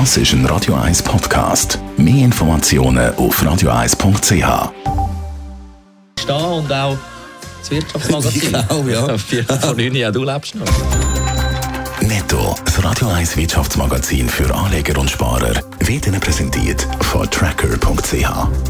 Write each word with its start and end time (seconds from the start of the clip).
Das 0.00 0.16
ist 0.16 0.32
ein 0.32 0.44
Radio 0.46 0.74
1 0.74 1.04
Podcast. 1.04 1.78
Mehr 1.96 2.24
Informationen 2.24 3.14
auf 3.14 3.40
radio1.ch. 3.40 4.72
Stehen 6.18 6.34
und 6.34 6.72
auch 6.72 6.98
das 7.60 7.70
Wirtschaftsmagazin. 7.70 8.42
Ich 8.54 8.70
auch, 8.70 8.88
ja. 8.88 9.16
Viertel 9.16 9.56
von 9.56 9.76
neun, 9.76 9.94
ja, 9.94 10.10
du 10.10 10.24
lebst 10.24 10.56
noch. 10.56 10.66
Netto, 12.00 12.56
das 12.64 12.82
Radio 12.82 13.06
1 13.06 13.36
Wirtschaftsmagazin 13.36 14.28
für 14.28 14.52
Anleger 14.52 14.98
und 14.98 15.08
Sparer, 15.08 15.62
wird 15.78 16.08
Ihnen 16.08 16.18
präsentiert 16.18 16.88
von 17.00 17.30
Tracker.ch, 17.30 18.12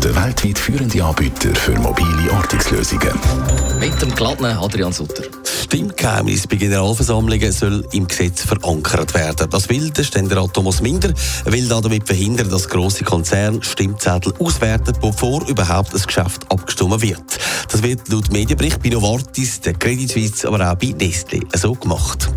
der 0.03 0.17
weltweit 0.17 0.59
führende 0.59 1.03
Anbieter 1.03 1.55
für 1.55 1.73
mobile 1.81 2.33
Ortungslösungen. 2.33 3.19
Mit 3.81 4.01
dem 4.03 4.15
glatten 4.15 4.45
Adrian 4.45 4.93
Sutter. 4.93 5.25
Stimmgeheimnis 5.75 6.47
bei 6.47 6.55
Generalversammlungen 6.55 7.51
soll 7.51 7.85
im 7.91 8.07
Gesetz 8.07 8.43
verankert 8.43 9.13
werden. 9.13 9.51
Das 9.51 9.69
will 9.69 9.91
der 9.91 10.05
Ständerat 10.05 10.55
Thomas 10.55 10.81
Minder, 10.81 11.13
will 11.47 11.67
damit 11.67 12.07
verhindern, 12.07 12.49
dass 12.49 12.69
grosse 12.69 13.03
Konzerne 13.03 13.61
Stimmzettel 13.61 14.33
auswerten, 14.39 14.95
bevor 15.01 15.45
überhaupt 15.49 15.93
ein 15.93 16.01
Geschäft 16.01 16.49
abgestimmt 16.49 17.03
wird. 17.03 17.25
Das 17.73 17.83
wird 17.83 18.09
laut 18.09 18.31
Medienbericht 18.31 18.85
bei 18.85 18.91
Novartis, 18.91 19.63
der 19.63 19.73
Credit 19.73 20.13
Suisse, 20.13 20.47
aber 20.47 20.71
auch 20.71 20.77
bei 20.77 20.95
Nestle 20.97 21.41
so 21.57 21.73
gemacht. 21.73 22.31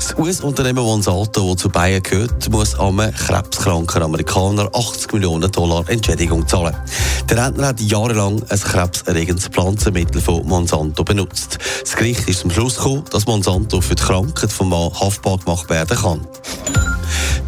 Das 0.00 0.16
US-Unternehmen 0.16 0.82
Monsanto, 0.82 1.52
das 1.52 1.62
zu 1.62 1.68
Bayern 1.68 2.02
gehört, 2.02 2.48
muss 2.48 2.74
einem 2.80 3.12
krebskranken 3.12 4.02
Amerikaner 4.02 4.70
80 4.72 5.12
Millionen 5.12 5.52
Dollar 5.52 5.86
Entschädigung 5.90 6.48
zahlen. 6.48 6.74
Der 7.28 7.44
Rentner 7.44 7.66
hat 7.66 7.80
jahrelang 7.82 8.42
ein 8.48 8.58
krebserregendes 8.58 9.48
Pflanzenmittel 9.48 10.22
von 10.22 10.46
Monsanto 10.46 11.04
benutzt. 11.04 11.58
Das 11.82 11.96
Gericht 11.96 12.26
ist 12.30 12.40
zum 12.40 12.50
Schluss 12.50 12.76
gekommen, 12.76 13.04
dass 13.10 13.26
Monsanto 13.26 13.82
für 13.82 13.94
die 13.94 14.02
Krankheit 14.02 14.50
vom 14.50 14.70
Mann 14.70 14.90
haftbar 14.98 15.36
gemacht 15.36 15.68
werden 15.68 15.98
kann. 15.98 16.26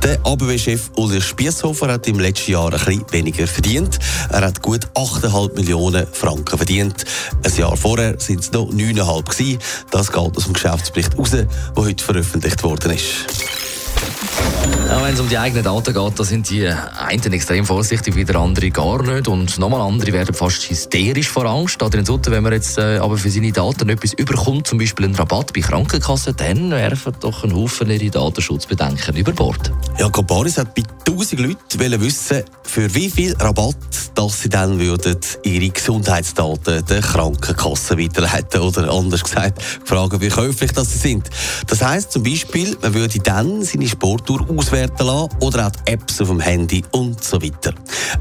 Der 0.03 0.19
ABW-Chef 0.25 0.91
Ulrich 0.97 1.25
Spiesshofer 1.25 1.93
hat 1.93 2.09
im 2.09 2.19
letzten 2.19 2.51
Jahr 2.53 2.73
ein 2.73 2.79
bisschen 2.79 3.13
weniger 3.13 3.47
verdient. 3.47 4.01
Er 4.31 4.41
hat 4.41 4.61
gut 4.61 4.89
8,5 4.95 5.55
Millionen 5.55 6.09
Franken 6.13 6.57
verdient. 6.57 7.05
Ein 7.45 7.55
Jahr 7.55 7.77
vorher 7.77 8.19
sind 8.19 8.41
es 8.41 8.51
noch 8.51 8.69
9,5 8.69 9.31
gewesen. 9.31 9.59
Das 9.93 10.11
geht 10.11 10.37
aus 10.37 10.45
dem 10.45 10.55
Geschäftsbericht 10.55 11.17
raus, 11.17 11.31
der 11.31 11.47
heute 11.77 12.05
veröffentlicht 12.05 12.65
worden 12.65 12.93
ist. 12.93 13.27
Ja, 14.89 15.03
wenn 15.03 15.15
es 15.15 15.21
um 15.21 15.29
die 15.29 15.39
eigenen 15.39 15.65
Daten 15.65 15.95
geht, 15.95 16.19
da 16.19 16.25
sind 16.25 16.51
die 16.51 16.67
einen 16.67 17.33
extrem 17.33 17.65
vorsichtig, 17.65 18.15
wieder 18.15 18.39
andere 18.39 18.71
gar 18.71 19.03
nicht. 19.03 19.27
Und 19.29 19.59
nochmal 19.59 19.81
andere 19.81 20.13
werden 20.13 20.35
fast 20.35 20.69
hysterisch 20.69 21.29
vor 21.29 21.47
Angst. 21.47 21.83
Adrian 21.83 22.05
Sutter, 22.05 22.31
wenn 22.31 22.43
man 22.43 22.53
jetzt 22.53 22.77
äh, 22.77 22.99
aber 22.99 23.17
für 23.17 23.31
seine 23.31 23.53
Daten 23.53 23.89
etwas 23.89 24.13
überkommt, 24.13 24.67
zum 24.67 24.79
Beispiel 24.79 25.07
einen 25.07 25.15
Rabatt 25.15 25.53
bei 25.55 25.61
Krankenkassen, 25.61 26.37
dann 26.37 26.71
werfen 26.73 27.15
doch 27.21 27.45
ein 27.45 27.55
Haufen 27.55 27.91
ihre 27.91 28.11
Datenschutzbedenken 28.11 29.17
über 29.17 29.33
Bord. 29.33 29.73
Ja, 29.99 30.09
Caparis 30.11 30.59
hat 30.59 30.75
bei 30.75 30.83
1000 31.09 31.41
Leuten 31.41 32.01
wissen, 32.01 32.43
für 32.65 32.95
wie 32.95 33.11
viel 33.11 33.35
Rabatt 33.37 33.77
dass 34.15 34.43
sie 34.43 34.49
dann 34.49 34.79
würden 34.79 35.19
ihre 35.43 35.71
Gesundheitsdaten 35.71 36.85
der 36.85 37.01
Krankenkasse 37.01 37.99
weiterleiten 37.99 38.61
oder 38.61 38.91
anders 38.91 39.25
gesagt 39.25 39.63
fragen, 39.85 40.21
wie 40.21 40.29
käuflich 40.29 40.73
das 40.73 40.93
sie 40.93 40.99
sind. 40.99 41.31
Das 41.67 41.83
heißt 41.83 42.13
zum 42.13 42.23
Beispiel, 42.23 42.77
man 42.83 42.95
würde 42.95 43.19
dann 43.21 43.63
seine 43.63 43.89
Sporttour 43.89 44.47
auswerten 44.51 45.07
lassen 45.07 45.31
oder 45.41 45.67
auch 45.67 45.71
die 45.71 45.93
Apps 45.93 46.21
auf 46.21 46.29
dem 46.29 46.41
Handy 46.41 46.85
und 46.93 47.23
so 47.23 47.41
weiter. 47.43 47.73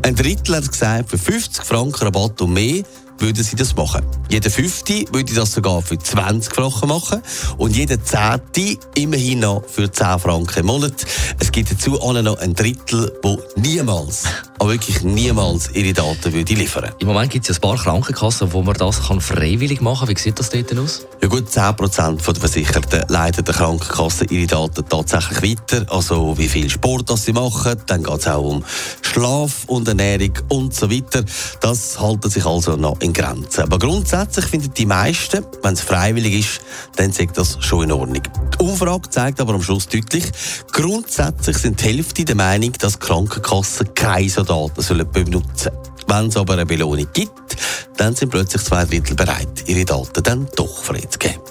Ein 0.01 0.15
Drittel 0.15 0.55
hat 0.55 0.71
gesagt, 0.71 1.09
für 1.09 1.17
50 1.17 1.63
Franken 1.63 2.03
Rabatt 2.03 2.41
und 2.41 2.53
mehr 2.53 2.83
würden 3.21 3.43
sie 3.43 3.55
das 3.55 3.75
machen. 3.75 4.05
Jeder 4.29 4.49
Fünfte 4.49 5.05
würde 5.11 5.33
das 5.33 5.53
sogar 5.53 5.81
für 5.81 5.97
20 5.97 6.53
Franken 6.53 6.89
machen 6.89 7.21
und 7.57 7.75
jeder 7.75 8.03
Zehnte 8.03 8.77
immerhin 8.95 9.39
noch 9.39 9.63
für 9.65 9.91
10 9.91 10.19
Franken 10.19 10.59
im 10.59 10.65
Monat. 10.65 10.93
Es 11.39 11.51
gibt 11.51 11.71
dazu 11.71 12.01
auch 12.01 12.13
noch 12.13 12.37
ein 12.39 12.53
Drittel, 12.53 13.11
wo 13.23 13.41
niemals, 13.55 14.23
aber 14.59 14.71
wirklich 14.71 15.03
niemals 15.03 15.69
ihre 15.73 15.93
Daten 15.93 16.33
würde 16.33 16.53
liefern. 16.53 16.91
Im 16.99 17.07
Moment 17.07 17.31
gibt 17.31 17.49
es 17.49 17.55
ja 17.55 17.59
ein 17.59 17.61
paar 17.61 17.77
Krankenkassen, 17.77 18.53
wo 18.53 18.61
man 18.61 18.75
das 18.75 19.07
kann 19.07 19.21
freiwillig 19.21 19.81
machen 19.81 20.07
kann. 20.07 20.15
Wie 20.15 20.19
sieht 20.19 20.39
das 20.39 20.49
dort 20.49 20.77
aus? 20.77 21.05
Ja 21.21 21.27
gut, 21.27 21.47
10% 21.47 22.25
der 22.25 22.35
Versicherten 22.35 23.03
leiten 23.07 23.45
der 23.45 23.53
Krankenkasse 23.53 24.25
ihre 24.25 24.47
Daten 24.47 24.87
tatsächlich 24.87 25.57
weiter. 25.57 25.85
Also 25.91 26.37
wie 26.37 26.47
viel 26.47 26.69
Sport 26.69 27.09
das 27.09 27.25
sie 27.25 27.33
machen, 27.33 27.75
dann 27.87 28.03
geht 28.03 28.19
es 28.19 28.27
auch 28.27 28.43
um 28.43 28.63
Schlaf 29.01 29.65
und 29.67 29.87
Ernährung 29.87 30.33
und 30.49 30.73
so 30.73 30.89
weiter. 30.89 31.23
Das 31.59 31.99
halten 31.99 32.29
sich 32.29 32.45
also 32.45 32.75
noch 32.75 32.99
in 33.01 33.10
Grenzen. 33.13 33.63
Aber 33.63 33.79
grundsätzlich 33.79 34.45
finden 34.45 34.73
die 34.73 34.85
meisten, 34.85 35.45
wenn 35.63 35.73
es 35.73 35.81
freiwillig 35.81 36.39
ist, 36.39 36.61
dann 36.95 37.11
sagt 37.11 37.37
das 37.37 37.57
schon 37.61 37.83
in 37.83 37.91
Ordnung. 37.91 38.23
Die 38.23 38.63
Umfrage 38.63 39.09
zeigt 39.09 39.39
aber 39.39 39.53
am 39.53 39.61
Schluss 39.61 39.87
deutlich, 39.87 40.25
grundsätzlich 40.71 41.57
sind 41.57 41.81
die 41.81 41.85
Hälfte 41.85 42.25
der 42.25 42.35
Meinung, 42.35 42.73
dass 42.73 42.99
Krankenkassen 42.99 43.93
keine 43.93 44.29
so 44.29 44.43
Daten 44.43 44.81
sollen 44.81 45.09
benutzen 45.11 45.71
sollen. 45.71 45.91
Wenn 46.07 46.27
es 46.27 46.37
aber 46.37 46.53
eine 46.53 46.65
Belohnung 46.65 47.07
gibt, 47.13 47.55
dann 47.97 48.15
sind 48.15 48.29
plötzlich 48.29 48.63
zwei 48.63 48.85
Drittel 48.85 49.15
bereit, 49.15 49.63
ihre 49.67 49.85
Daten 49.85 50.23
dann 50.23 50.47
doch 50.55 50.83
freizugeben. 50.83 51.41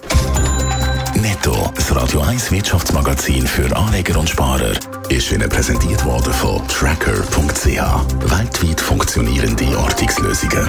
Netto, 1.15 1.71
das 1.75 1.94
Radio 1.94 2.21
1 2.21 2.50
Wirtschaftsmagazin 2.50 3.47
für 3.47 3.75
Anleger 3.77 4.19
und 4.19 4.31
Sparer, 4.31 4.72
ist 5.09 5.32
Ihnen 5.32 5.48
präsentiert 5.48 6.04
worden 6.04 6.32
von 6.32 6.66
Tracker.ch. 6.69 7.66
Weltweit 7.66 8.81
funktionierende 8.81 9.78
Ortungslösungen. 9.78 10.69